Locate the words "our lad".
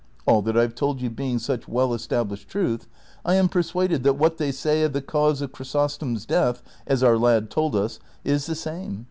7.03-7.51